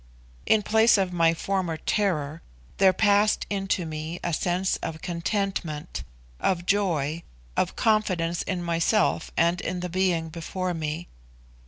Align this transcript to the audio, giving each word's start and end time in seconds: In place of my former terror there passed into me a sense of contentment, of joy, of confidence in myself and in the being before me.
In 0.47 0.63
place 0.63 0.97
of 0.97 1.13
my 1.13 1.35
former 1.35 1.77
terror 1.77 2.41
there 2.77 2.91
passed 2.91 3.45
into 3.51 3.85
me 3.85 4.19
a 4.23 4.33
sense 4.33 4.77
of 4.77 5.03
contentment, 5.03 6.01
of 6.39 6.65
joy, 6.65 7.21
of 7.55 7.75
confidence 7.75 8.41
in 8.41 8.63
myself 8.63 9.29
and 9.37 9.61
in 9.61 9.81
the 9.81 9.89
being 9.89 10.29
before 10.29 10.73
me. 10.73 11.07